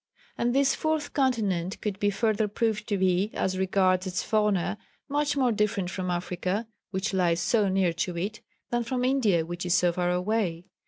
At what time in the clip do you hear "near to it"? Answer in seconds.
7.69-8.41